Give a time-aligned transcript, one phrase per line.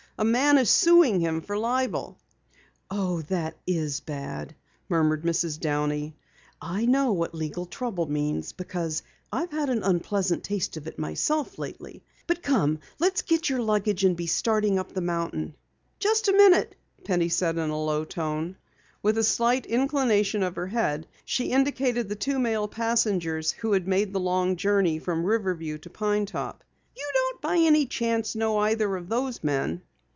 [0.19, 2.19] A man is suing him for libel."
[2.91, 4.53] "Oh, that is bad,"
[4.87, 5.59] murmured Mrs.
[5.59, 6.15] Downey.
[6.61, 9.01] "I know what legal trouble means because
[9.33, 12.03] I've had an unpleasant taste of it myself lately.
[12.27, 15.55] But come, let's get your luggage and be starting up the mountain."
[15.97, 18.57] "Just a minute," said Penny in a low tone.
[19.01, 23.87] With a slight inclination of her head, she indicated the two male passengers who had
[23.87, 26.63] made the long journey from Riverview to Pine Top.
[26.95, 29.81] "You don't by any chance know either of those men?"